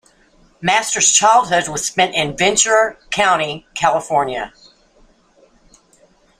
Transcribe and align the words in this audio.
Masters' 0.63 1.11
childhood 1.11 1.67
was 1.67 1.85
spent 1.85 2.15
in 2.15 2.35
Ventura 2.35 2.95
Country, 3.11 3.67
California. 3.75 4.51